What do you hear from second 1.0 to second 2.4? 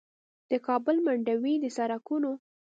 منډوي د سړکونو